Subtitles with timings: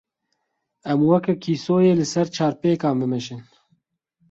[0.91, 3.41] Em weke kîsoyê li ser çarpêkan bimeşin.